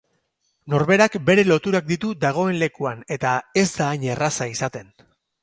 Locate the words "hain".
3.93-4.09